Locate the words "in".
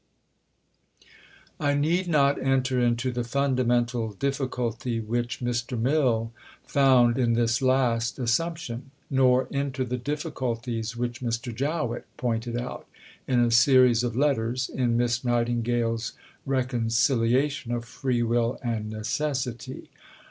7.19-7.33, 13.27-13.41, 14.69-14.97